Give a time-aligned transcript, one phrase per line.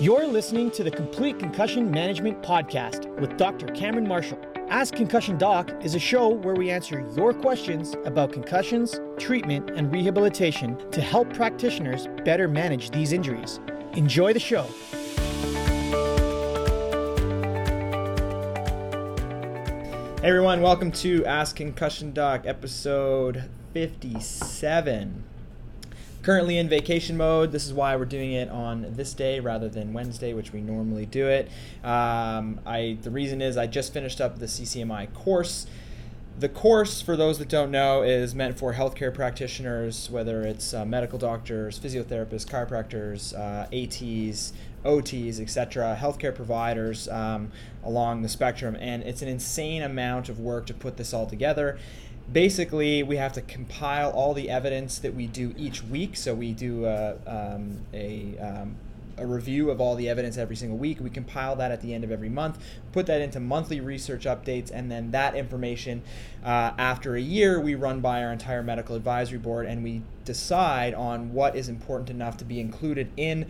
[0.00, 3.66] You're listening to the Complete Concussion Management Podcast with Dr.
[3.66, 4.38] Cameron Marshall.
[4.70, 9.92] Ask Concussion Doc is a show where we answer your questions about concussions, treatment, and
[9.92, 13.60] rehabilitation to help practitioners better manage these injuries.
[13.92, 14.62] Enjoy the show.
[20.22, 25.24] Hey everyone, welcome to Ask Concussion Doc episode 57.
[26.22, 27.50] Currently in vacation mode.
[27.50, 31.06] This is why we're doing it on this day rather than Wednesday, which we normally
[31.06, 31.48] do it.
[31.82, 35.66] Um, I the reason is I just finished up the CCMI course.
[36.38, 40.84] The course, for those that don't know, is meant for healthcare practitioners, whether it's uh,
[40.84, 44.52] medical doctors, physiotherapists, chiropractors, uh, ATs,
[44.84, 47.50] OTs, etc., healthcare providers um,
[47.82, 48.76] along the spectrum.
[48.78, 51.78] And it's an insane amount of work to put this all together
[52.32, 56.16] basically we have to compile all the evidence that we do each week.
[56.16, 58.76] So we do a, um, a, um,
[59.18, 60.98] a, review of all the evidence every single week.
[61.00, 62.58] We compile that at the end of every month
[62.92, 66.02] put that into monthly research updates and then that information
[66.44, 70.94] uh, after a year we run by our entire medical advisory board and we decide
[70.94, 73.46] on what is important enough to be included in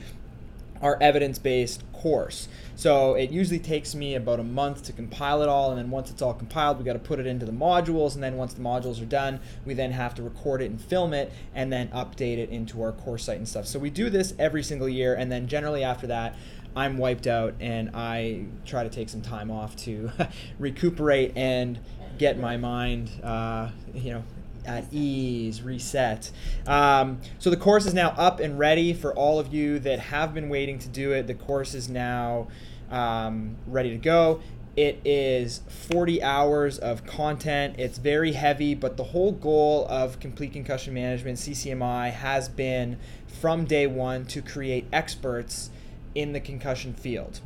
[0.81, 2.49] our evidence based course.
[2.77, 6.11] So it usually takes me about a month to compile it all, and then once
[6.11, 8.63] it's all compiled, we got to put it into the modules, and then once the
[8.63, 12.39] modules are done, we then have to record it and film it, and then update
[12.39, 13.67] it into our course site and stuff.
[13.67, 16.37] So we do this every single year, and then generally after that,
[16.75, 20.11] I'm wiped out, and I try to take some time off to
[20.59, 21.79] recuperate and
[22.17, 24.25] get my mind, uh, you know,
[24.67, 26.31] at ease, reset.
[26.67, 30.35] Um, so the course is now up and ready for all of you that have
[30.35, 31.27] been waiting to do it.
[31.27, 32.49] The course is now
[32.91, 34.41] um, ready to go.
[34.77, 37.75] It is 40 hours of content.
[37.79, 43.65] It's very heavy, but the whole goal of Complete Concussion Management, CCMI, has been from
[43.65, 45.71] day one to create experts
[46.15, 47.41] in the concussion field,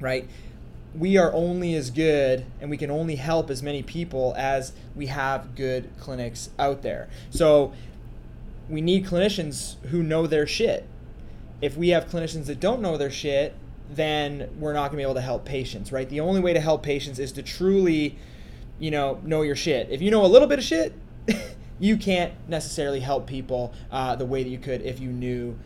[0.00, 0.28] right?
[0.94, 5.06] We are only as good and we can only help as many people as we
[5.06, 7.08] have good clinics out there.
[7.30, 7.72] So
[8.68, 10.86] we need clinicians who know their shit.
[11.60, 13.54] If we have clinicians that don't know their shit,
[13.90, 16.08] then we're not going to be able to help patients, right?
[16.08, 18.18] The only way to help patients is to truly,
[18.78, 19.88] you know, know your shit.
[19.90, 20.92] If you know a little bit of shit,
[21.78, 25.56] you can't necessarily help people uh, the way that you could if you knew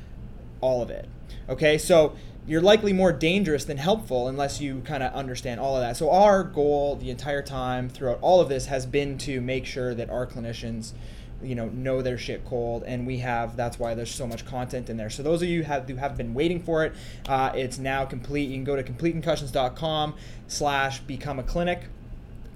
[0.60, 1.08] all of it.
[1.48, 2.14] Okay, so
[2.46, 5.96] you're likely more dangerous than helpful unless you kind of understand all of that.
[5.96, 9.94] So our goal the entire time throughout all of this has been to make sure
[9.94, 10.92] that our clinicians
[11.42, 14.90] you know know their shit cold and we have that's why there's so much content
[14.90, 15.10] in there.
[15.10, 16.94] So those of you have, who have been waiting for it
[17.28, 18.48] uh, it's now complete.
[18.48, 20.14] You can go to completeconcussions.com
[20.48, 21.84] slash become a clinic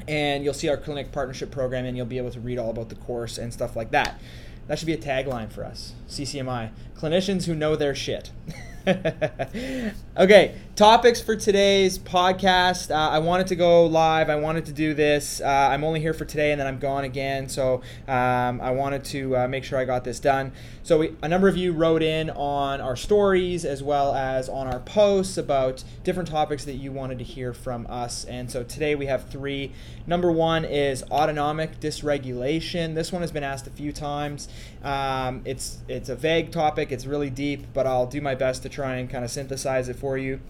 [0.07, 2.91] and you'll see our clinic partnership program and you'll be able to read all about
[2.91, 4.21] the course and stuff like that.
[4.67, 8.31] That should be a tagline for us ccmi clinicians who know their shit
[10.19, 12.91] okay, topics for today's podcast.
[12.91, 14.29] Uh, I wanted to go live.
[14.29, 15.41] I wanted to do this.
[15.41, 17.49] Uh, I'm only here for today, and then I'm gone again.
[17.49, 20.53] So um, I wanted to uh, make sure I got this done.
[20.83, 24.67] So we, a number of you wrote in on our stories as well as on
[24.67, 28.27] our posts about different topics that you wanted to hear from us.
[28.27, 29.73] And so today we have three.
[30.07, 32.95] Number one is autonomic dysregulation.
[32.95, 34.49] This one has been asked a few times.
[34.85, 36.93] Um, it's it's a vague topic.
[36.93, 39.97] It's really deep, but I'll do my best to try and kind of synthesize it
[39.97, 40.41] for you.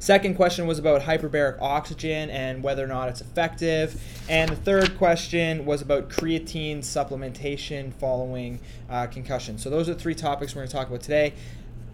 [0.00, 4.00] Second question was about hyperbaric oxygen and whether or not it's effective.
[4.28, 9.58] And the third question was about creatine supplementation following uh, concussion.
[9.58, 11.34] So those are three topics we're going to talk about today.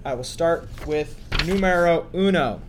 [0.04, 2.60] I will start with numero uno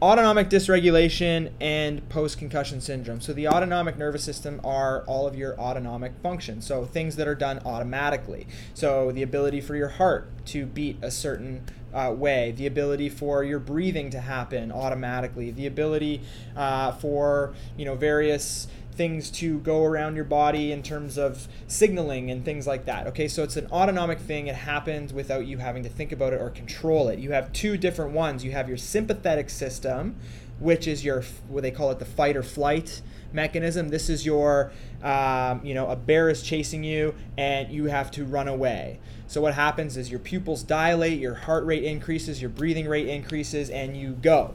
[0.00, 3.20] autonomic dysregulation and post concussion syndrome.
[3.20, 6.66] So, the autonomic nervous system are all of your autonomic functions.
[6.66, 8.46] So, things that are done automatically.
[8.74, 13.42] So, the ability for your heart to beat a certain uh, way, the ability for
[13.42, 16.20] your breathing to happen automatically, the ability
[16.56, 22.30] uh, for you know various things to go around your body in terms of signaling
[22.30, 23.06] and things like that.
[23.06, 24.48] Okay, so it's an autonomic thing.
[24.48, 27.20] It happens without you having to think about it or control it.
[27.20, 28.44] You have two different ones.
[28.44, 30.16] You have your sympathetic system,
[30.58, 33.00] which is your what they call it the fight or flight
[33.32, 33.90] mechanism.
[33.90, 34.72] This is your,
[35.02, 38.98] um, you know, a bear is chasing you and you have to run away.
[39.28, 43.70] So what happens is your pupils dilate, your heart rate increases, your breathing rate increases,
[43.70, 44.54] and you go.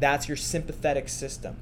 [0.00, 1.56] That's your sympathetic system.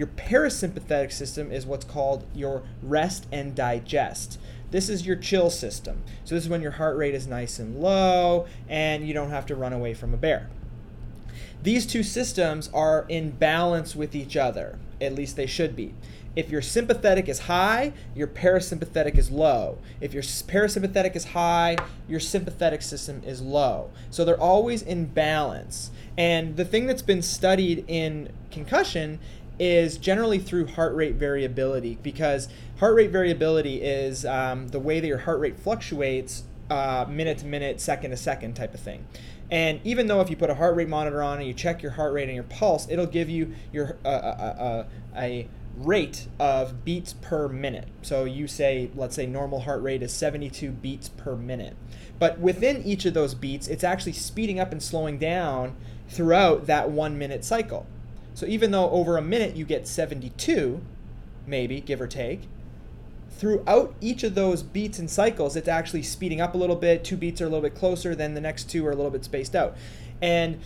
[0.00, 4.38] Your parasympathetic system is what's called your rest and digest.
[4.70, 6.04] This is your chill system.
[6.24, 9.44] So, this is when your heart rate is nice and low and you don't have
[9.44, 10.48] to run away from a bear.
[11.62, 15.92] These two systems are in balance with each other, at least they should be.
[16.34, 19.76] if your sympathetic is high, your parasympathetic is low.
[20.00, 21.76] If your parasympathetic is high,
[22.08, 23.90] your sympathetic system is low.
[24.10, 25.90] So they're always in balance.
[26.16, 29.18] And the thing that's been studied in concussion
[29.60, 32.48] is generally through heart rate variability because
[32.78, 37.46] heart rate variability is um, the way that your heart rate fluctuates uh, minute to
[37.46, 39.04] minute, second to second type of thing.
[39.50, 41.92] And even though if you put a heart rate monitor on and you check your
[41.92, 45.46] heart rate and your pulse, it'll give you your uh, uh, a
[45.76, 47.88] rate of beats per minute.
[48.00, 51.76] So you say, let's say normal heart rate is 72 beats per minute.
[52.18, 55.76] But within each of those beats, it's actually speeding up and slowing down
[56.08, 57.86] throughout that one minute cycle.
[58.40, 60.80] So even though over a minute you get 72,
[61.46, 62.48] maybe, give or take,
[63.28, 67.04] throughout each of those beats and cycles, it's actually speeding up a little bit.
[67.04, 69.26] Two beats are a little bit closer, then the next two are a little bit
[69.26, 69.76] spaced out.
[70.22, 70.58] And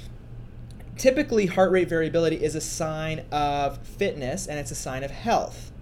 [0.97, 5.73] typically, heart rate variability is a sign of fitness and it's a sign of health.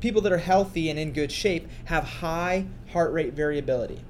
[0.00, 4.00] People that are healthy and in good shape have high heart rate variability.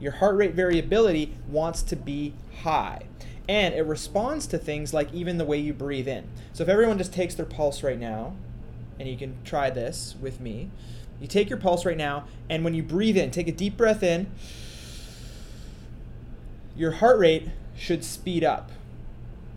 [0.00, 3.02] Your heart rate variability wants to be high.
[3.48, 6.28] And it responds to things like even the way you breathe in.
[6.52, 8.34] So if everyone just takes their pulse right now,
[9.00, 10.70] and you can try this with me,
[11.20, 14.02] you take your pulse right now, and when you breathe in, take a deep breath
[14.02, 14.30] in,
[16.76, 18.70] your heart rate should speed up.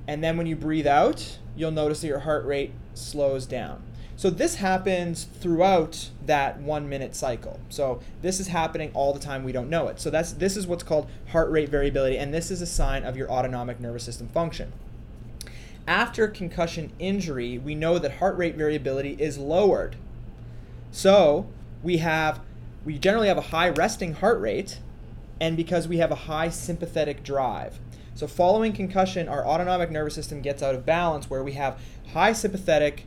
[0.08, 3.84] And then when you breathe out, you'll notice that your heart rate slows down.
[4.16, 7.60] So this happens throughout that one minute cycle.
[7.70, 9.44] So this is happening all the time.
[9.44, 10.00] We don't know it.
[10.00, 13.18] So that's this is what's called heart rate variability, and this is a sign of
[13.18, 14.74] your autonomic nervous system function.
[15.88, 19.96] After concussion injury, we know that heart rate variability is lowered
[20.92, 21.48] so
[21.82, 22.42] we have
[22.84, 24.80] we generally have a high resting heart rate,
[25.40, 27.80] and because we have a high sympathetic drive.
[28.14, 31.80] So following concussion, our autonomic nervous system gets out of balance where we have
[32.14, 33.06] high sympathetic,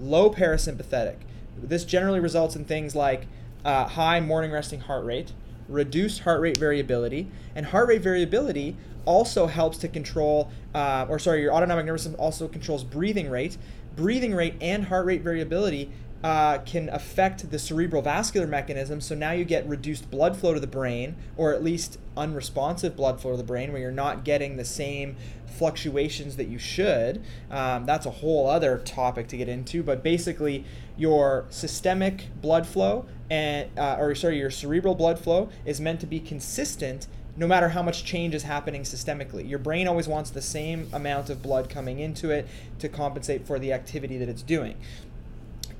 [0.00, 1.16] low parasympathetic.
[1.62, 3.26] This generally results in things like
[3.64, 5.32] uh, high morning resting heart rate,
[5.68, 11.42] reduced heart rate variability, and heart rate variability also helps to control, uh, or sorry,
[11.42, 13.56] your autonomic nervous system also controls breathing rate.
[13.96, 15.90] Breathing rate and heart rate variability
[16.22, 19.00] uh, can affect the cerebral vascular mechanism.
[19.00, 23.20] So now you get reduced blood flow to the brain, or at least unresponsive blood
[23.20, 27.22] flow to the brain, where you're not getting the same fluctuations that you should.
[27.50, 29.82] Um, that's a whole other topic to get into.
[29.82, 30.64] But basically,
[30.96, 36.06] your systemic blood flow and, uh, or sorry, your cerebral blood flow is meant to
[36.06, 37.06] be consistent
[37.36, 39.48] no matter how much change is happening systemically.
[39.48, 42.46] Your brain always wants the same amount of blood coming into it
[42.80, 44.76] to compensate for the activity that it's doing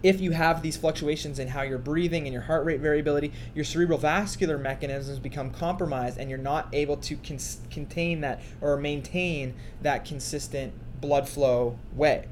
[0.03, 3.65] if you have these fluctuations in how you're breathing and your heart rate variability, your
[3.65, 7.39] cerebral vascular mechanisms become compromised and you're not able to con-
[7.71, 12.27] contain that or maintain that consistent blood flow way.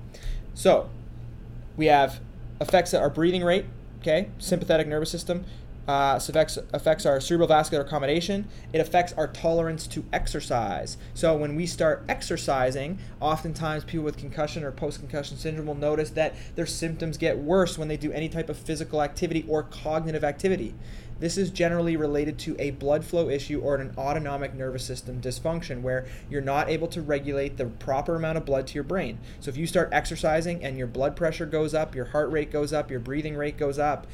[0.54, 0.88] So,
[1.76, 2.20] we have
[2.60, 3.66] affects our breathing rate,
[4.00, 5.44] okay, sympathetic nervous system,
[5.88, 8.46] uh, affects, affects our cerebral vascular accommodation.
[8.72, 10.98] It affects our tolerance to exercise.
[11.14, 16.34] So when we start exercising, oftentimes people with concussion or post-concussion syndrome will notice that
[16.54, 20.74] their symptoms get worse when they do any type of physical activity or cognitive activity.
[21.20, 25.82] This is generally related to a blood flow issue or an autonomic nervous system dysfunction
[25.82, 29.18] where you're not able to regulate the proper amount of blood to your brain.
[29.40, 32.72] So if you start exercising and your blood pressure goes up, your heart rate goes
[32.72, 34.06] up, your breathing rate goes up,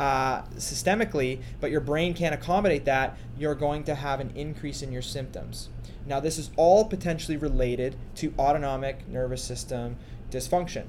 [0.00, 4.90] uh, systemically, but your brain can't accommodate that, you're going to have an increase in
[4.90, 5.68] your symptoms.
[6.06, 9.98] Now, this is all potentially related to autonomic nervous system
[10.30, 10.86] dysfunction.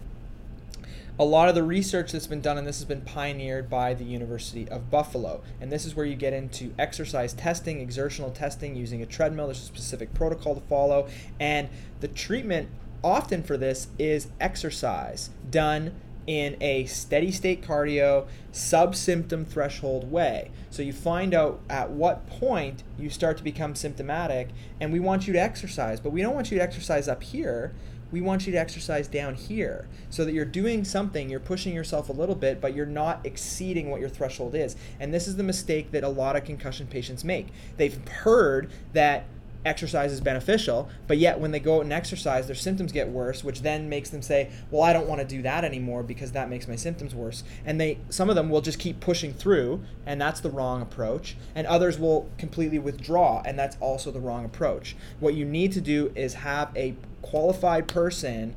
[1.20, 4.06] A lot of the research that's been done on this has been pioneered by the
[4.06, 5.42] University of Buffalo.
[5.60, 9.48] And this is where you get into exercise testing, exertional testing using a treadmill.
[9.48, 11.10] There's a specific protocol to follow.
[11.38, 11.68] And
[12.00, 12.70] the treatment
[13.04, 15.92] often for this is exercise done
[16.28, 20.52] in a steady state cardio, sub symptom threshold way.
[20.70, 24.50] So you find out at what point you start to become symptomatic,
[24.80, 27.74] and we want you to exercise, but we don't want you to exercise up here.
[28.12, 32.10] We want you to exercise down here so that you're doing something, you're pushing yourself
[32.10, 34.76] a little bit, but you're not exceeding what your threshold is.
[35.00, 37.48] And this is the mistake that a lot of concussion patients make.
[37.78, 39.28] They've heard that
[39.66, 43.44] exercise is beneficial, but yet when they go out and exercise, their symptoms get worse,
[43.44, 46.50] which then makes them say, "Well, I don't want to do that anymore because that
[46.50, 50.20] makes my symptoms worse." And they some of them will just keep pushing through, and
[50.20, 54.96] that's the wrong approach, and others will completely withdraw, and that's also the wrong approach.
[55.20, 58.56] What you need to do is have a qualified person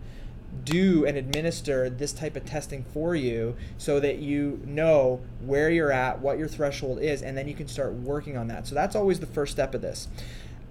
[0.62, 5.90] do and administer this type of testing for you so that you know where you're
[5.90, 8.66] at, what your threshold is, and then you can start working on that.
[8.66, 10.08] So that's always the first step of this.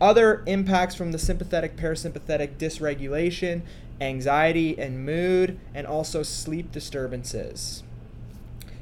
[0.03, 3.61] Other impacts from the sympathetic parasympathetic dysregulation,
[4.01, 7.83] anxiety and mood, and also sleep disturbances.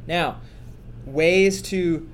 [0.08, 0.42] Now,
[1.06, 2.10] ways to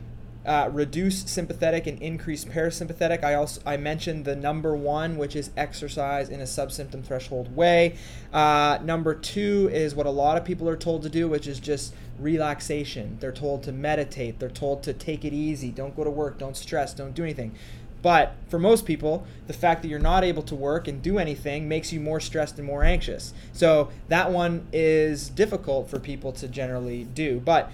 [0.45, 3.23] uh, reduce sympathetic and increase parasympathetic.
[3.23, 7.95] I also I mentioned the number one, which is exercise in a subsymptom threshold way.
[8.33, 11.61] Uh, number two is what a lot of people are told to do, which is
[11.61, 13.17] just relaxation.
[13.19, 14.39] They're told to meditate.
[14.39, 15.69] They're told to take it easy.
[15.69, 16.39] Don't go to work.
[16.39, 16.93] Don't stress.
[16.93, 17.53] Don't do anything.
[18.01, 21.67] But for most people, the fact that you're not able to work and do anything
[21.67, 23.33] makes you more stressed and more anxious.
[23.53, 27.39] So that one is difficult for people to generally do.
[27.39, 27.71] But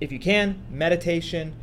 [0.00, 1.54] if you can, meditation,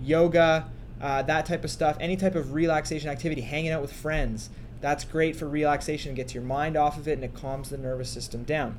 [0.00, 0.68] yoga,
[1.00, 4.50] uh, that type of stuff, any type of relaxation activity, hanging out with friends,
[4.80, 6.12] that's great for relaxation.
[6.12, 8.78] It gets your mind off of it and it calms the nervous system down.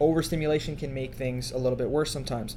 [0.00, 2.56] Overstimulation can make things a little bit worse sometimes.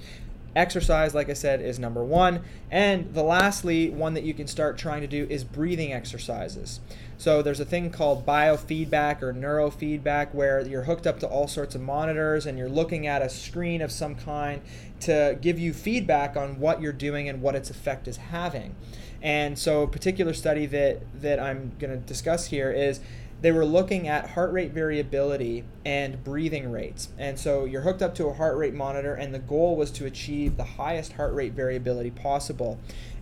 [0.55, 2.41] Exercise, like I said, is number one.
[2.71, 6.79] And the lastly, one that you can start trying to do is breathing exercises.
[7.17, 11.75] So there's a thing called biofeedback or neurofeedback where you're hooked up to all sorts
[11.75, 14.61] of monitors and you're looking at a screen of some kind
[15.01, 18.75] to give you feedback on what you're doing and what its effect is having.
[19.21, 22.99] And so a particular study that that I'm going to discuss here is
[23.45, 27.09] they were looking at heart rate variability and breathing rates.
[27.19, 30.07] And so you're hooked up to a heart rate monitor, and the goal was to
[30.07, 32.79] achieve the highest heart rate variability possible.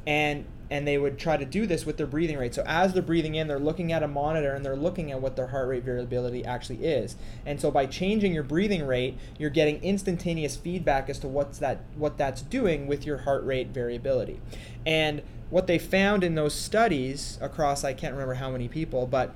[0.07, 2.55] And and they would try to do this with their breathing rate.
[2.55, 5.35] So as they're breathing in, they're looking at a monitor and they're looking at what
[5.35, 7.17] their heart rate variability actually is.
[7.45, 11.81] And so by changing your breathing rate, you're getting instantaneous feedback as to what's that
[11.97, 14.39] what that's doing with your heart rate variability.
[14.85, 19.35] And what they found in those studies across I can't remember how many people, but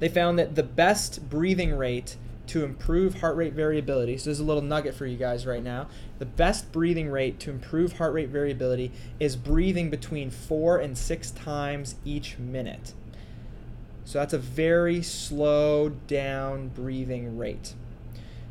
[0.00, 2.16] they found that the best breathing rate
[2.48, 4.18] to improve heart rate variability.
[4.18, 5.86] So there's a little nugget for you guys right now.
[6.18, 8.90] The best breathing rate to improve heart rate variability
[9.20, 12.92] is breathing between four and six times each minute.
[14.04, 17.74] So that's a very slow down breathing rate.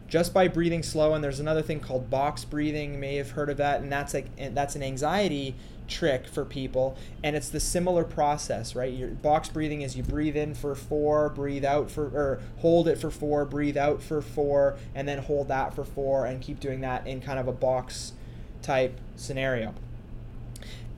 [0.08, 2.94] Just by breathing slow, and there's another thing called box breathing.
[2.94, 5.56] You may have heard of that, and that's like that's an anxiety
[5.89, 8.93] trick for people and it's the similar process right?
[8.93, 12.98] Your box breathing is you breathe in for four breathe out for or hold it
[12.98, 16.81] for four breathe out for four and then hold that for four and keep doing
[16.81, 18.13] that in kind of a box
[18.62, 19.74] type scenario.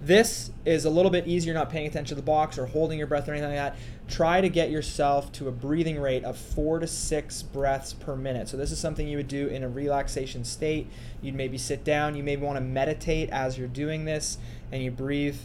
[0.03, 3.05] This is a little bit easier not paying attention to the box or holding your
[3.05, 3.77] breath or anything like that.
[4.07, 8.49] Try to get yourself to a breathing rate of four to six breaths per minute.
[8.49, 10.87] So, this is something you would do in a relaxation state.
[11.21, 14.39] You'd maybe sit down, you maybe want to meditate as you're doing this,
[14.71, 15.37] and you breathe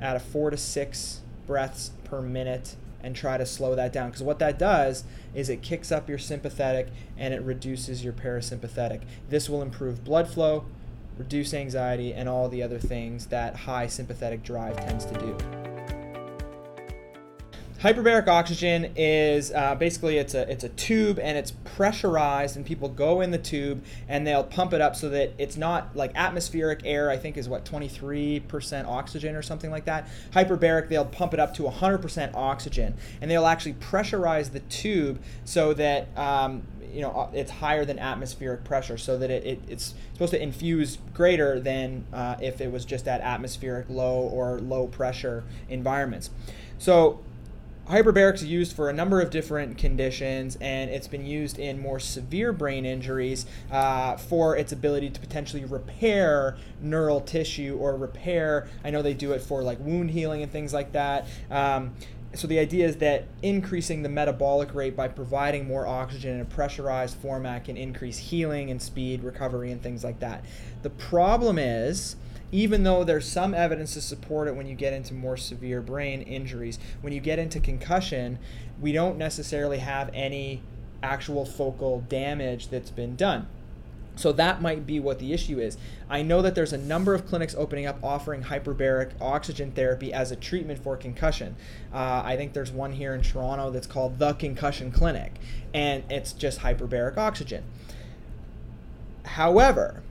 [0.00, 4.10] at a four to six breaths per minute and try to slow that down.
[4.10, 9.02] Because what that does is it kicks up your sympathetic and it reduces your parasympathetic.
[9.28, 10.64] This will improve blood flow,
[11.18, 15.61] reduce anxiety, and all the other things that high sympathetic drive tends to do.
[17.82, 22.88] Hyperbaric oxygen is uh, basically it's a it's a tube and it's pressurized and people
[22.88, 26.82] go in the tube and they'll pump it up so that it's not like atmospheric
[26.84, 30.06] air I think is what 23% oxygen or something like that.
[30.30, 35.74] Hyperbaric they'll pump it up to 100% oxygen and they'll actually pressurize the tube so
[35.74, 36.62] that um,
[36.92, 40.40] you know uh, it's higher than atmospheric pressure so that it, it it's supposed to
[40.40, 46.30] infuse greater than uh, if it was just at atmospheric low or low pressure environments.
[46.78, 47.20] So
[47.88, 51.98] Hyperbaric is used for a number of different conditions, and it's been used in more
[51.98, 58.68] severe brain injuries uh, for its ability to potentially repair neural tissue or repair.
[58.84, 61.26] I know they do it for like wound healing and things like that.
[61.50, 61.94] Um,
[62.34, 66.46] so the idea is that increasing the metabolic rate by providing more oxygen in a
[66.46, 70.44] pressurized format can increase healing and speed, recovery, and things like that.
[70.82, 72.16] The problem is
[72.52, 76.20] even though there's some evidence to support it when you get into more severe brain
[76.22, 76.78] injuries.
[77.00, 78.38] When you get into concussion,
[78.80, 80.62] we don't necessarily have any
[81.02, 83.48] actual focal damage that's been done.
[84.14, 85.78] So that might be what the issue is.
[86.10, 90.30] I know that there's a number of clinics opening up offering hyperbaric oxygen therapy as
[90.30, 91.56] a treatment for concussion.
[91.92, 95.36] Uh, I think there's one here in Toronto that's called the Concussion Clinic,
[95.72, 97.64] and it's just hyperbaric oxygen.
[99.24, 100.02] However,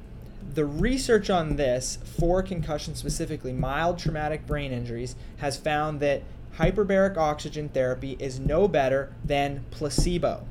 [0.53, 6.23] the research on this for concussion specifically, mild traumatic brain injuries, has found that
[6.57, 10.45] hyperbaric oxygen therapy is no better than placebo.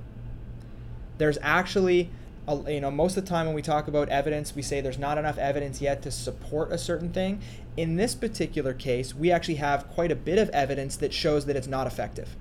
[1.18, 2.11] There's actually,
[2.49, 4.99] a, you know, most of the time when we talk about evidence, we say there's
[4.99, 7.40] not enough evidence yet to support a certain thing.
[7.76, 11.56] In this particular case, we actually have quite a bit of evidence that shows that
[11.56, 12.37] it's not effective.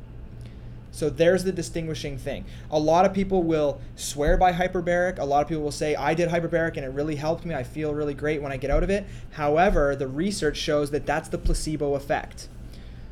[0.99, 2.43] So there's the distinguishing thing.
[2.69, 5.17] A lot of people will swear by hyperbaric.
[5.17, 7.55] A lot of people will say, I did hyperbaric and it really helped me.
[7.55, 9.05] I feel really great when I get out of it.
[9.31, 12.49] However, the research shows that that's the placebo effect.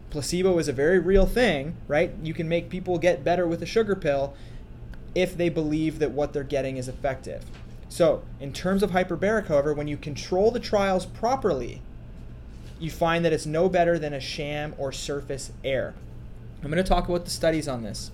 [0.10, 2.12] Placebo is a very real thing, right?
[2.22, 4.34] You can make people get better with a sugar pill
[5.16, 7.46] if they believe that what they're getting is effective.
[7.88, 11.82] So, in terms of hyperbaric, however, when you control the trials properly,
[12.82, 15.94] you find that it's no better than a sham or surface air.
[16.64, 18.12] I'm going to talk about the studies on this.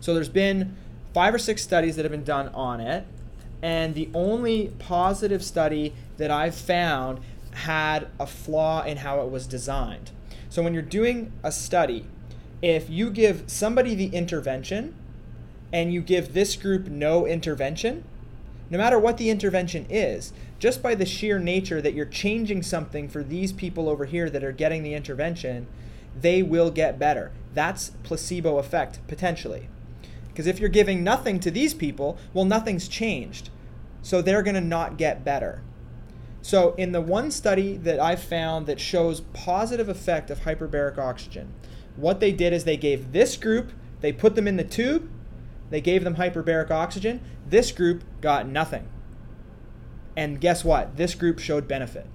[0.00, 0.76] So, there's been
[1.14, 3.06] five or six studies that have been done on it,
[3.62, 7.20] and the only positive study that I've found
[7.52, 10.10] had a flaw in how it was designed.
[10.50, 12.06] So, when you're doing a study,
[12.62, 14.94] if you give somebody the intervention
[15.72, 18.04] and you give this group no intervention,
[18.70, 23.08] no matter what the intervention is, just by the sheer nature that you're changing something
[23.08, 25.66] for these people over here that are getting the intervention,
[26.20, 27.32] they will get better.
[27.54, 29.68] That's placebo effect potentially.
[30.28, 33.50] Because if you're giving nothing to these people, well, nothing's changed.
[34.02, 35.62] So they're going to not get better.
[36.42, 41.52] So, in the one study that I've found that shows positive effect of hyperbaric oxygen,
[41.96, 45.10] what they did is they gave this group, they put them in the tube,
[45.70, 47.20] they gave them hyperbaric oxygen.
[47.48, 48.88] This group got nothing.
[50.16, 50.96] And guess what?
[50.96, 52.06] This group showed benefit.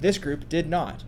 [0.00, 1.04] This group did not.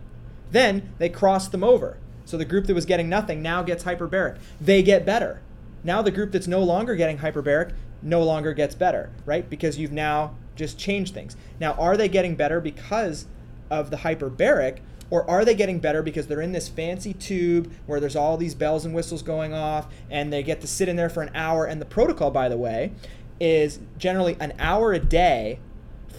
[0.51, 1.97] Then they crossed them over.
[2.29, 4.37] So the group that was getting nothing now gets hyperbaric.
[4.61, 5.41] They get better.
[5.83, 9.49] Now the group that's no longer getting hyperbaric no longer gets better, right?
[9.49, 11.35] Because you've now just changed things.
[11.59, 13.25] Now, are they getting better because
[13.71, 14.77] of the hyperbaric?
[15.09, 18.53] Or are they getting better because they're in this fancy tube where there's all these
[18.53, 21.65] bells and whistles going off and they get to sit in there for an hour?
[21.65, 22.91] And the protocol, by the way,
[23.39, 25.57] is generally an hour a day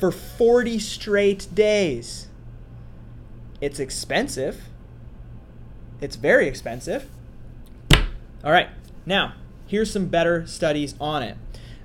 [0.01, 2.27] for 40 straight days.
[3.61, 4.70] It's expensive.
[6.01, 7.09] It's very expensive.
[8.43, 8.69] All right,
[9.05, 9.35] now
[9.67, 11.37] here's some better studies on it.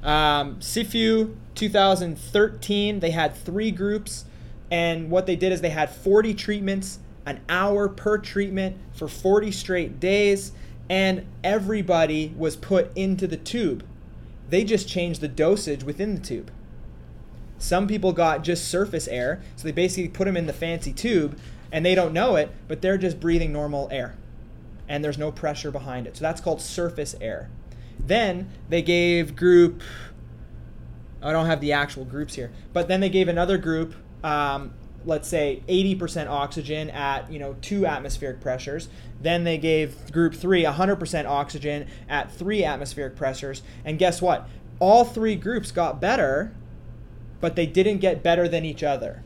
[0.03, 4.25] Um, CIFU 2013, they had three groups
[4.72, 9.51] and what they did is they had 40 treatments, an hour per treatment for 40
[9.51, 10.51] straight days,
[10.89, 13.86] and everybody was put into the tube.
[14.50, 16.51] They just changed the dosage within the tube.
[17.57, 21.39] Some people got just surface air, so they basically put them in the fancy tube
[21.72, 24.15] and they don't know it, but they're just breathing normal air.
[24.88, 26.17] And there's no pressure behind it.
[26.17, 27.50] So that's called surface air.
[28.00, 29.81] Then they gave group
[31.22, 34.74] I don't have the actual groups here, but then they gave another group um,
[35.05, 38.89] let's say 80% oxygen at you know two atmospheric pressures
[39.22, 45.05] then they gave group 3 100% oxygen at three atmospheric pressures and guess what all
[45.05, 46.53] three groups got better
[47.39, 49.24] but they didn't get better than each other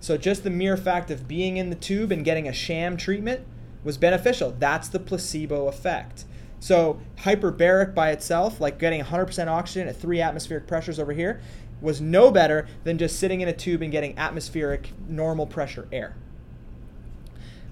[0.00, 3.46] so just the mere fact of being in the tube and getting a sham treatment
[3.84, 6.24] was beneficial that's the placebo effect
[6.58, 11.40] so hyperbaric by itself like getting 100% oxygen at three atmospheric pressures over here
[11.80, 16.14] was no better than just sitting in a tube and getting atmospheric normal pressure air.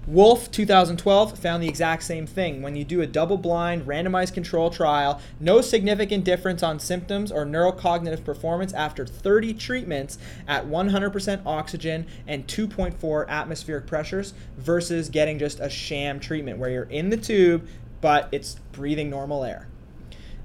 [0.09, 2.63] Wolf 2012 found the exact same thing.
[2.63, 7.45] When you do a double blind, randomized control trial, no significant difference on symptoms or
[7.45, 10.17] neurocognitive performance after 30 treatments
[10.47, 16.83] at 100% oxygen and 2.4 atmospheric pressures versus getting just a sham treatment where you're
[16.85, 17.67] in the tube
[18.01, 19.67] but it's breathing normal air.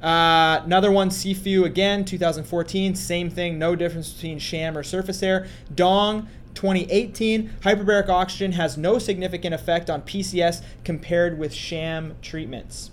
[0.03, 5.46] Uh, another one, CIFU again, 2014, same thing, no difference between sham or surface air.
[5.74, 12.90] Dong, 2018, hyperbaric oxygen has no significant effect on PCS compared with sham treatments.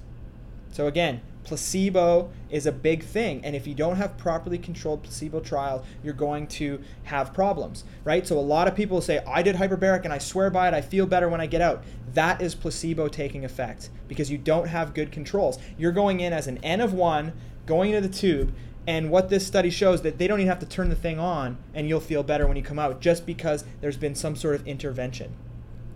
[0.71, 5.39] So again, placebo is a big thing and if you don't have properly controlled placebo
[5.39, 8.28] trials you're going to have problems right?
[8.28, 10.82] So a lot of people say i did hyperbaric and i swear by it i
[10.82, 11.84] feel better when i get out.
[12.13, 15.58] That is placebo taking effect because you don't have good controls.
[15.78, 17.34] You're going in as an n of 1
[17.65, 18.54] going into the tube
[18.88, 21.58] and what this study shows that they don't even have to turn the thing on
[21.74, 24.67] and you'll feel better when you come out just because there's been some sort of
[24.67, 25.36] intervention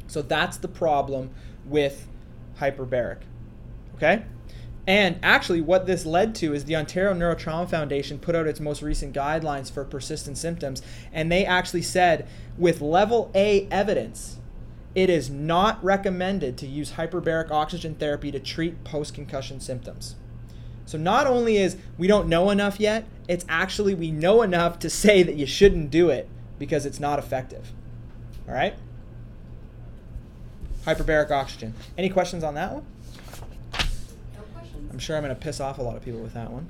[0.07, 1.31] so that's the problem
[1.65, 2.07] with
[2.59, 3.19] hyperbaric
[3.95, 4.23] okay
[4.87, 8.83] and actually, what this led to is the Ontario Neurotrauma Foundation put out its most
[8.83, 10.81] recent guidelines for persistent symptoms.
[11.11, 14.37] And they actually said, with level A evidence,
[14.93, 20.15] it is not recommended to use hyperbaric oxygen therapy to treat post concussion symptoms.
[20.85, 24.89] So, not only is we don't know enough yet, it's actually we know enough to
[24.89, 27.71] say that you shouldn't do it because it's not effective.
[28.47, 28.75] All right?
[30.85, 31.73] Hyperbaric oxygen.
[31.97, 32.85] Any questions on that one?
[34.91, 36.67] I'm sure I'm going to piss off a lot of people with that one.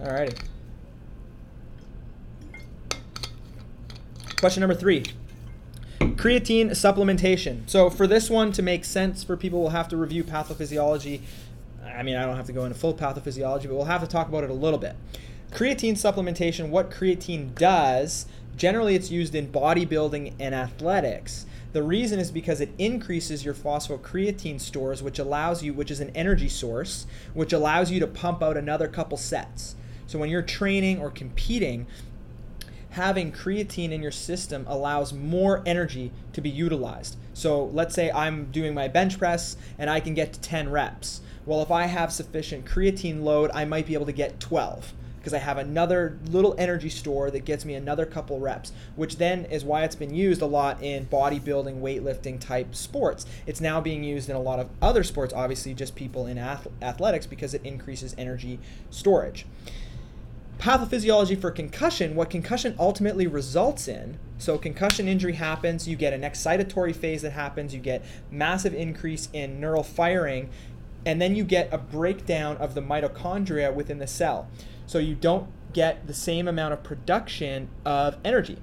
[0.00, 0.38] Alrighty.
[4.38, 5.04] Question number three.
[5.98, 7.68] Creatine supplementation.
[7.68, 11.20] So for this one to make sense for people, we'll have to review pathophysiology.
[11.96, 14.28] I mean, I don't have to go into full pathophysiology, but we'll have to talk
[14.28, 14.96] about it a little bit.
[15.50, 21.46] Creatine supplementation, what creatine does, generally it's used in bodybuilding and athletics.
[21.72, 26.10] The reason is because it increases your phosphocreatine stores, which allows you, which is an
[26.14, 29.76] energy source, which allows you to pump out another couple sets.
[30.06, 31.86] So when you're training or competing,
[32.90, 37.16] having creatine in your system allows more energy to be utilized.
[37.34, 41.20] So let's say I'm doing my bench press and I can get to 10 reps.
[41.46, 44.92] Well, if I have sufficient creatine load, I might be able to get 12
[45.26, 49.44] because I have another little energy store that gets me another couple reps, which then
[49.46, 53.26] is why it's been used a lot in bodybuilding, weightlifting type sports.
[53.44, 56.68] It's now being used in a lot of other sports, obviously, just people in ath-
[56.80, 59.46] athletics because it increases energy storage.
[60.58, 64.18] Pathophysiology for concussion, what concussion ultimately results in.
[64.38, 69.28] So, concussion injury happens, you get an excitatory phase that happens, you get massive increase
[69.32, 70.50] in neural firing,
[71.06, 74.50] and then you get a breakdown of the mitochondria within the cell.
[74.86, 78.58] So you don't get the same amount of production of energy.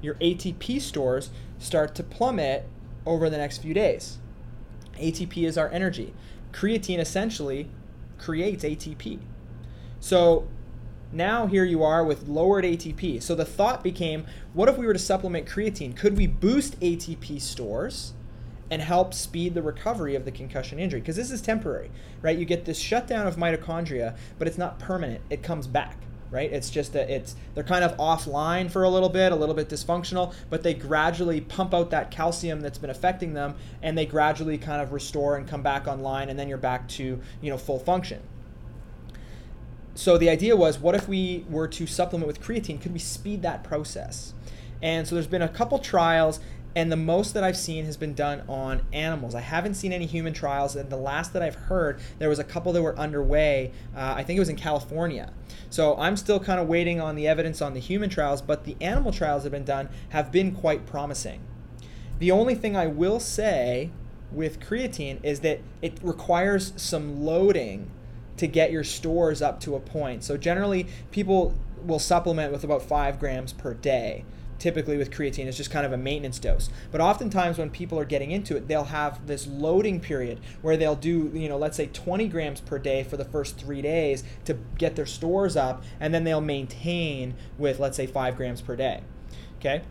[0.00, 2.66] Your ATP stores start to plummet
[3.04, 4.18] over the next few days.
[4.94, 6.14] ATP is our energy.
[6.50, 7.68] Creatine essentially
[8.18, 9.20] creates ATP.
[10.00, 10.48] So
[11.12, 13.22] now here you are with lowered ATP.
[13.22, 14.24] So the thought became
[14.54, 15.94] what if we were to supplement creatine?
[15.94, 18.14] Could we boost ATP stores?
[18.72, 21.90] And help speed the recovery of the concussion injury because this is temporary,
[22.22, 22.38] right?
[22.38, 25.20] You get this shutdown of mitochondria, but it's not permanent.
[25.28, 25.98] It comes back,
[26.30, 26.50] right?
[26.50, 29.68] It's just that it's they're kind of offline for a little bit, a little bit
[29.68, 34.56] dysfunctional, but they gradually pump out that calcium that's been affecting them and they gradually
[34.56, 37.78] kind of restore and come back online and then you're back to, you know, full
[37.78, 38.22] function.
[39.94, 43.42] So the idea was what if we were to supplement with creatine, could we speed
[43.42, 44.32] that process?
[44.80, 46.40] And so there's been a couple trials
[46.74, 49.34] and the most that I've seen has been done on animals.
[49.34, 52.44] I haven't seen any human trials, and the last that I've heard, there was a
[52.44, 53.72] couple that were underway.
[53.94, 55.32] Uh, I think it was in California.
[55.70, 58.76] So I'm still kind of waiting on the evidence on the human trials, but the
[58.80, 61.40] animal trials that have been done have been quite promising.
[62.18, 63.90] The only thing I will say
[64.30, 67.90] with creatine is that it requires some loading
[68.38, 70.24] to get your stores up to a point.
[70.24, 71.54] So generally, people
[71.84, 74.24] will supplement with about five grams per day
[74.62, 76.70] typically with creatine is just kind of a maintenance dose.
[76.92, 80.94] But oftentimes when people are getting into it, they'll have this loading period where they'll
[80.94, 84.56] do, you know, let's say 20 grams per day for the first three days to
[84.78, 89.02] get their stores up, and then they'll maintain with, let's say, five grams per day.
[89.58, 89.82] Okay?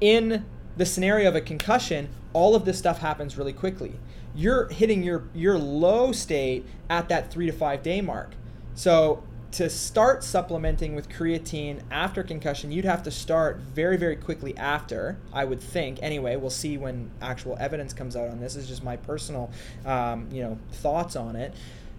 [0.00, 3.94] In the scenario of a concussion, all of this stuff happens really quickly.
[4.36, 8.34] You're hitting your, your low state at that three to five day mark.
[8.76, 14.56] So to start supplementing with creatine after concussion, you'd have to start very, very quickly
[14.56, 15.98] after, I would think.
[16.02, 18.54] Anyway, we'll see when actual evidence comes out on this.
[18.54, 19.50] this is just my personal,
[19.86, 21.54] um, you know, thoughts on it.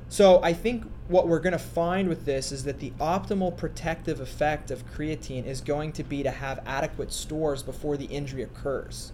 [0.09, 4.19] So I think what we're going to find with this is that the optimal protective
[4.19, 9.11] effect of creatine is going to be to have adequate stores before the injury occurs.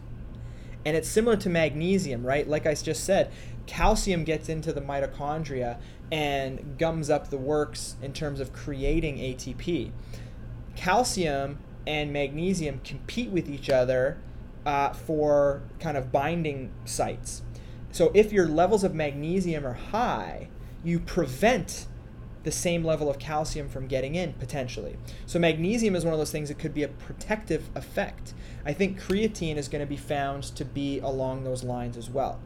[0.85, 2.47] And it's similar to magnesium, right?
[2.47, 3.31] Like I just said,
[3.65, 5.79] calcium gets into the mitochondria
[6.11, 9.91] and gums up the works in terms of creating ATP.
[10.75, 14.17] Calcium and magnesium compete with each other
[14.65, 17.41] uh, for kind of binding sites.
[17.91, 20.49] So if your levels of magnesium are high,
[20.83, 21.87] you prevent
[22.45, 24.95] the same level of calcium from getting in potentially.
[25.25, 28.33] So magnesium is one of those things that could be a protective effect.
[28.65, 32.39] I think creatine is going to be found to be along those lines as well.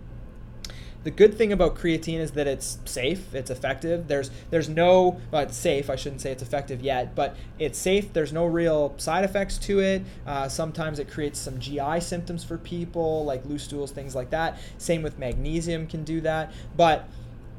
[1.03, 4.09] The good thing about creatine is that it's safe, it's effective.
[4.09, 5.89] There's there's no well, it's safe.
[5.89, 8.11] I shouldn't say it's effective yet, but it's safe.
[8.11, 10.03] There's no real side effects to it.
[10.27, 14.59] Uh, sometimes it creates some GI symptoms for people, like loose stools, things like that.
[14.77, 17.07] Same with magnesium can do that, but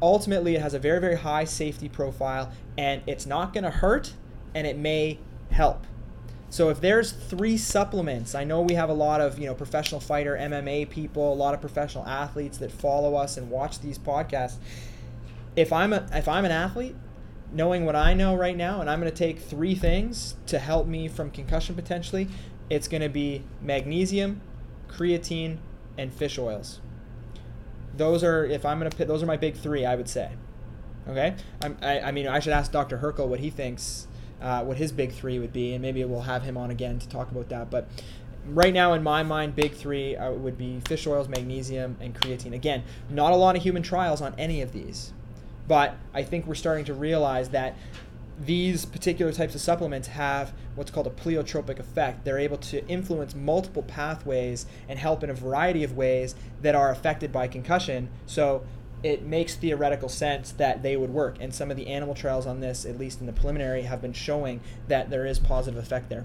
[0.02, 4.14] ultimately it has a very very high safety profile, and it's not going to hurt,
[4.54, 5.18] and it may
[5.50, 5.86] help.
[6.50, 10.00] So if there's three supplements, I know we have a lot of you know professional
[10.00, 14.56] fighter MMA people, a lot of professional athletes that follow us and watch these podcasts.
[15.54, 16.96] If I'm a if I'm an athlete,
[17.52, 20.86] knowing what I know right now, and I'm going to take three things to help
[20.86, 22.28] me from concussion potentially,
[22.68, 24.40] it's going to be magnesium,
[24.88, 25.58] creatine,
[25.96, 26.80] and fish oils.
[27.96, 29.84] Those are if I'm going to those are my big three.
[29.84, 30.30] I would say.
[31.08, 32.98] Okay, I'm, I, I mean I should ask Dr.
[32.98, 34.06] Herkel what he thinks
[34.40, 37.08] uh, what his big three would be, and maybe we'll have him on again to
[37.08, 37.70] talk about that.
[37.70, 37.88] But
[38.46, 42.54] right now, in my mind, big three uh, would be fish oils, magnesium, and creatine.
[42.54, 45.12] Again, not a lot of human trials on any of these,
[45.68, 47.76] but I think we're starting to realize that
[48.40, 52.24] these particular types of supplements have what's called a pleiotropic effect.
[52.24, 56.90] They're able to influence multiple pathways and help in a variety of ways that are
[56.90, 58.08] affected by concussion.
[58.24, 58.64] So
[59.02, 61.36] it makes theoretical sense that they would work.
[61.38, 64.14] And some of the animal trials on this, at least in the preliminary, have been
[64.14, 66.24] showing that there is positive effect there.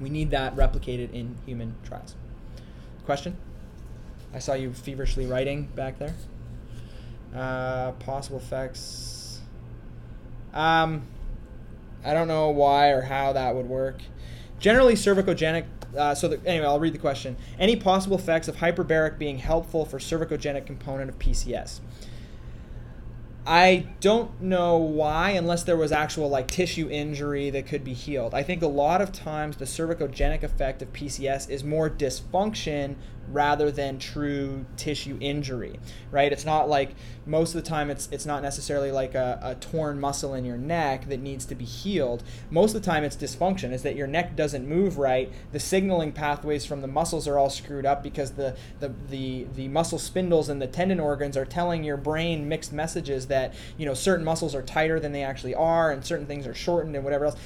[0.00, 2.16] We need that replicated in human trials.
[3.04, 3.36] Question?
[4.34, 6.14] I saw you feverishly writing back there.
[7.34, 9.40] Uh, possible effects.
[10.52, 11.06] Um,
[12.04, 14.00] I don't know why or how that would work.
[14.58, 15.64] Generally, cervicogenic.
[15.96, 17.36] Uh, so the, anyway, I'll read the question.
[17.58, 21.80] Any possible effects of hyperbaric being helpful for cervicogenic component of PCS?
[23.46, 28.34] I don't know why, unless there was actual like tissue injury that could be healed.
[28.34, 32.96] I think a lot of times the cervicogenic effect of PCS is more dysfunction
[33.32, 35.78] rather than true tissue injury,
[36.10, 36.32] right?
[36.32, 36.94] It's not like
[37.26, 40.56] most of the time it's it's not necessarily like a, a, torn muscle in your
[40.56, 42.22] neck that needs to be healed.
[42.50, 45.32] Most of the time it's dysfunction, is that your neck doesn't move right.
[45.52, 49.68] The signaling pathways from the muscles are all screwed up because the the the, the
[49.68, 53.94] muscle spindles and the tendon organs are telling your brain mixed messages that you know
[53.94, 57.26] certain muscles are tighter than they actually are and certain things are shortened and whatever
[57.26, 57.36] else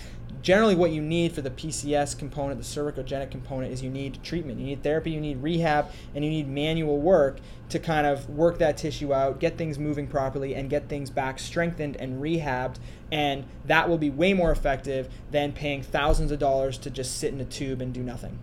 [0.43, 4.59] generally what you need for the PCS component, the cervicogenic component, is you need treatment.
[4.59, 8.59] You need therapy, you need rehab, and you need manual work to kind of work
[8.59, 12.77] that tissue out, get things moving properly, and get things back strengthened and rehabbed.
[13.13, 17.33] And that will be way more effective than paying thousands of dollars to just sit
[17.33, 18.39] in a tube and do nothing.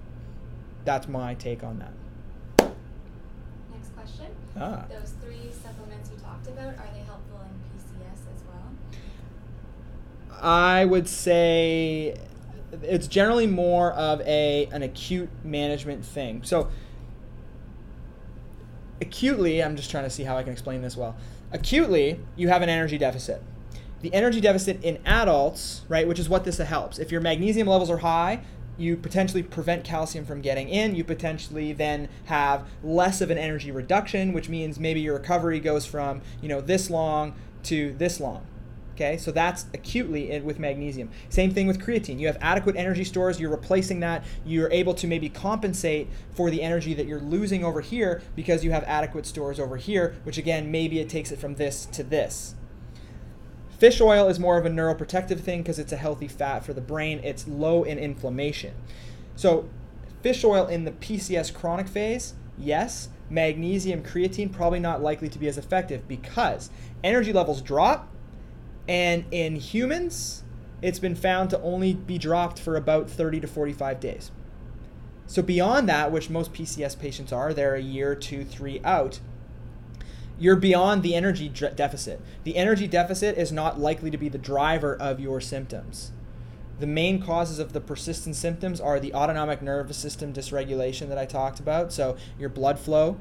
[0.86, 1.92] That's my take on that.
[3.74, 4.28] Next question.
[4.56, 4.86] Ah.
[4.90, 6.97] Those three supplements you talked about, are they
[10.42, 12.18] I would say
[12.84, 16.44] it's generally more of a an acute management thing.
[16.44, 16.70] So
[19.02, 21.16] acutely, I'm just trying to see how I can explain this well.
[21.52, 23.42] Acutely, you have an energy deficit.
[24.02, 27.00] The energy deficit in adults, right, which is what this helps.
[27.00, 28.42] If your magnesium levels are high,
[28.78, 30.96] you potentially prevent calcium from getting in.
[30.96, 35.86] You potentially then have less of an energy reduction, which means maybe your recovery goes
[35.86, 38.46] from, you know, this long to this long.
[38.98, 41.12] Okay, so that's acutely with magnesium.
[41.30, 42.20] Same thing with creatine.
[42.20, 46.64] You have adequate energy stores, you're replacing that, you're able to maybe compensate for the
[46.64, 50.72] energy that you're losing over here because you have adequate stores over here, which again,
[50.72, 52.56] maybe it takes it from this to this.
[53.78, 56.82] Fish oil is more of a neuroprotective thing because it's a healthy fat for the
[56.82, 58.74] brain, it's low in inflammation.
[59.36, 59.70] So,
[60.24, 63.10] fish oil in the PCS chronic phase, yes.
[63.30, 66.72] Magnesium, creatine, probably not likely to be as effective because
[67.04, 68.12] energy levels drop
[68.88, 70.44] and in humans,
[70.82, 74.32] it's been found to only be dropped for about 30 to 45 days.
[75.26, 79.20] So, beyond that, which most PCS patients are, they're a year, two, three out,
[80.40, 82.22] you're beyond the energy deficit.
[82.44, 86.12] The energy deficit is not likely to be the driver of your symptoms.
[86.80, 91.26] The main causes of the persistent symptoms are the autonomic nervous system dysregulation that I
[91.26, 91.92] talked about.
[91.92, 93.18] So, your blood flow,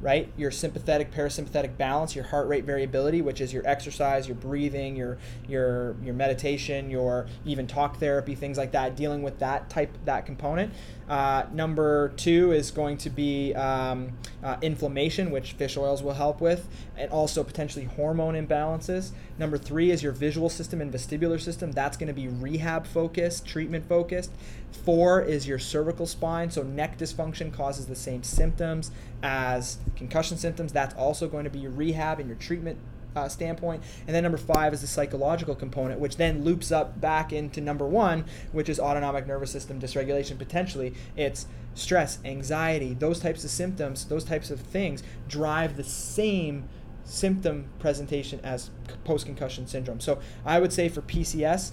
[0.00, 0.30] right?
[0.36, 5.18] Your sympathetic parasympathetic balance, your heart rate variability, which is your exercise, your breathing, your
[5.48, 10.26] your your meditation, your even talk therapy, things like that, dealing with that type that
[10.26, 10.72] component.
[11.08, 16.40] Uh, number two is going to be um, uh, inflammation, which fish oils will help
[16.40, 19.12] with, and also potentially hormone imbalances.
[19.38, 21.72] Number three is your visual system and vestibular system.
[21.72, 24.30] That's going to be rehab focused, treatment focused.
[24.70, 26.50] Four is your cervical spine.
[26.50, 28.90] So, neck dysfunction causes the same symptoms
[29.22, 30.72] as concussion symptoms.
[30.72, 32.78] That's also going to be your rehab and your treatment
[33.18, 33.82] uh, standpoint.
[34.06, 37.86] And then number five is the psychological component, which then loops up back into number
[37.86, 40.38] one, which is autonomic nervous system dysregulation.
[40.38, 46.68] Potentially, it's stress, anxiety, those types of symptoms, those types of things drive the same
[47.04, 48.70] symptom presentation as
[49.04, 50.00] post concussion syndrome.
[50.00, 51.72] So I would say for PCS,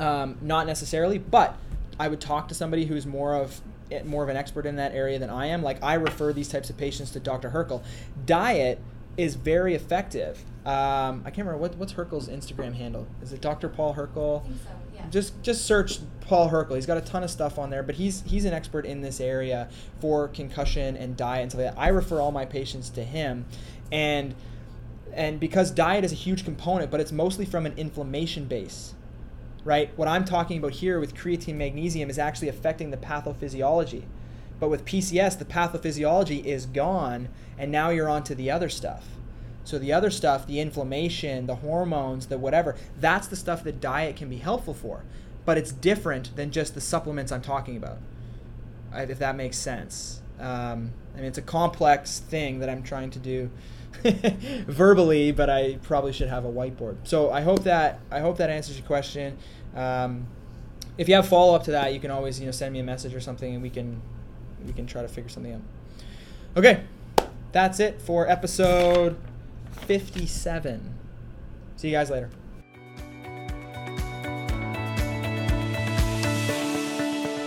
[0.00, 1.56] um, not necessarily, but
[2.00, 3.60] I would talk to somebody who's more of
[4.04, 5.62] more of an expert in that area than I am.
[5.62, 7.50] Like I refer these types of patients to Dr.
[7.50, 7.82] Herkel.
[8.26, 8.78] Diet
[9.18, 10.42] is very effective.
[10.64, 13.06] Um, I can't remember what, what's Herkel's Instagram handle.
[13.20, 13.68] Is it Dr.
[13.68, 14.40] Paul Herkel?
[14.40, 14.70] I think so.
[14.94, 15.06] Yeah.
[15.10, 16.76] Just just search Paul Herkel.
[16.76, 19.20] He's got a ton of stuff on there, but he's he's an expert in this
[19.20, 19.68] area
[20.00, 21.80] for concussion and diet and stuff like that.
[21.80, 23.44] I refer all my patients to him,
[23.92, 24.34] and
[25.12, 28.94] and because diet is a huge component, but it's mostly from an inflammation base
[29.64, 29.90] right?
[29.98, 34.04] What I'm talking about here with creatine magnesium is actually affecting the pathophysiology.
[34.60, 39.06] But with PCS, the pathophysiology is gone, and now you're on to the other stuff.
[39.64, 44.16] So the other stuff, the inflammation, the hormones, the whatever, that's the stuff that diet
[44.16, 45.04] can be helpful for.
[45.44, 47.98] But it's different than just the supplements I'm talking about,
[48.94, 50.22] if that makes sense.
[50.40, 53.50] Um, I mean, it's a complex thing that I'm trying to do
[54.66, 56.96] verbally, but I probably should have a whiteboard.
[57.04, 59.36] So I hope that I hope that answers your question.
[59.74, 60.28] Um,
[60.96, 62.84] if you have follow up to that, you can always you know send me a
[62.84, 64.00] message or something, and we can
[64.66, 65.60] we can try to figure something out.
[66.56, 66.84] Okay,
[67.52, 69.16] that's it for episode
[69.72, 70.94] 57.
[71.76, 72.30] See you guys later.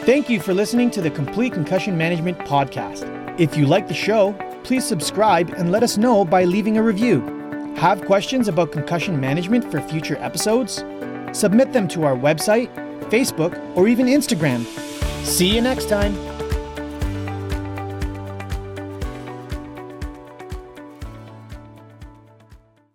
[0.06, 3.08] Thank you for listening to the Complete Concussion Management Podcast.
[3.40, 7.22] If you like the show, please subscribe and let us know by leaving a review.
[7.76, 10.84] Have questions about concussion management for future episodes?
[11.34, 12.74] Submit them to our website,
[13.10, 14.66] Facebook, or even Instagram.
[15.24, 16.31] See you next time.